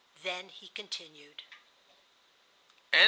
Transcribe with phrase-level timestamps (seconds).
[0.23, 1.43] Then he continued.